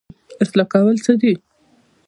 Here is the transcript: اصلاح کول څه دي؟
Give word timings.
اصلاح 0.43 0.67
کول 0.73 0.95
څه 1.05 1.11
دي؟ 1.21 1.33